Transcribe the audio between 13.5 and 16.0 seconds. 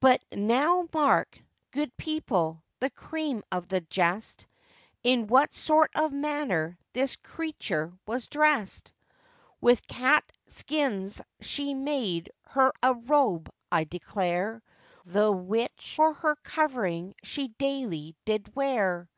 I declare, The which